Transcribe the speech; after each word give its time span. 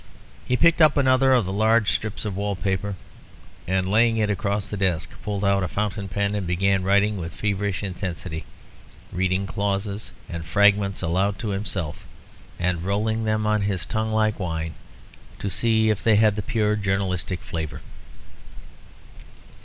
He 0.47 0.57
picked 0.57 0.81
up 0.81 0.97
another 0.97 1.31
of 1.31 1.45
the 1.45 1.53
large 1.53 1.91
strips 1.91 2.25
of 2.25 2.35
wall 2.35 2.55
paper, 2.55 2.95
and, 3.67 3.87
laying 3.87 4.17
it 4.17 4.31
across 4.31 4.73
a 4.73 4.77
desk, 4.77 5.11
pulled 5.21 5.45
out 5.45 5.61
a 5.61 5.67
fountain 5.67 6.07
pen 6.07 6.33
and 6.33 6.47
began 6.47 6.81
writing 6.81 7.17
with 7.17 7.35
feverish 7.35 7.83
intensity, 7.83 8.43
reading 9.11 9.45
clauses 9.45 10.11
and 10.27 10.43
fragments 10.43 11.03
aloud 11.03 11.37
to 11.37 11.49
himself, 11.49 12.07
and 12.57 12.81
rolling 12.83 13.25
them 13.25 13.45
on 13.45 13.61
his 13.61 13.85
tongue 13.85 14.11
like 14.11 14.39
wine, 14.39 14.73
to 15.37 15.51
see 15.51 15.91
if 15.91 16.01
they 16.03 16.15
had 16.15 16.35
the 16.35 16.41
pure 16.41 16.75
journalistic 16.75 17.39
flavour. 17.39 17.81